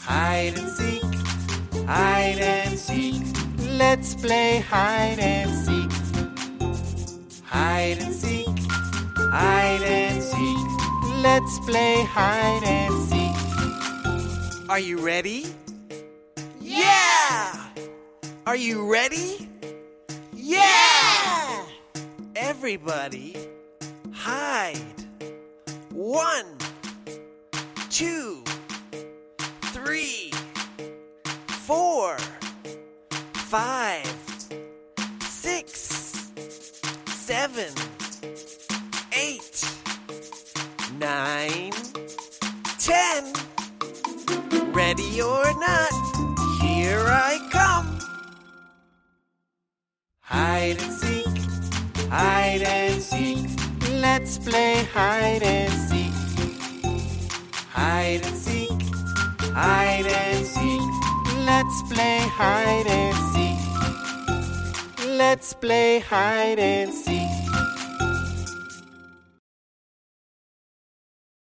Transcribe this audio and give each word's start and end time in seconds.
Hide 0.00 0.54
and 0.56 0.68
seek, 0.68 1.84
hide 1.86 2.38
and 2.38 2.78
seek. 2.78 3.22
Let's 3.78 4.14
play 4.14 4.58
hide 4.60 5.18
and 5.18 5.50
seek. 5.50 5.92
Hide 7.44 7.98
and 8.00 8.14
seek, 8.14 8.58
hide 9.16 9.82
and 9.82 10.22
seek. 10.22 11.22
Let's 11.22 11.58
play 11.60 12.04
hide 12.04 12.62
and 12.64 12.94
seek. 13.08 14.70
Are 14.70 14.80
you 14.80 14.98
ready? 14.98 15.46
Yeah! 16.60 17.70
Are 18.46 18.56
you 18.56 18.90
ready? 18.90 19.48
Yeah! 20.32 21.64
Everybody, 22.34 23.36
hide. 24.12 24.76
One, 25.90 26.46
two, 27.90 28.42
five, 33.48 34.04
six, 35.20 36.32
seven, 37.06 37.72
eight, 39.12 39.64
nine, 40.98 41.70
ten. 42.80 43.32
Ready 44.72 45.22
or 45.22 45.44
not, 45.60 45.92
here 46.60 47.04
I 47.06 47.38
come. 47.52 48.00
Hide 50.22 50.82
and 50.82 50.92
seek, 50.92 52.10
hide 52.10 52.62
and 52.62 53.00
seek. 53.00 53.48
Let's 53.92 54.38
play 54.38 54.82
hide 54.92 55.44
and 55.44 55.72
seek. 55.72 56.14
Hide 57.70 58.26
and 58.26 58.36
seek, 58.36 58.82
hide 59.54 60.06
and 60.06 60.44
seek. 60.44 60.90
Let's 61.46 61.82
play 61.92 62.18
hide 62.22 62.86
and. 62.88 62.95
Let's 65.16 65.54
play 65.54 66.00
hide 66.00 66.58
and 66.58 66.92
seek. 66.92 67.15